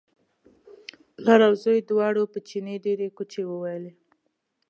[1.15, 3.91] پلار او زوی دواړو په چیني ډېرې کوچې وویلې.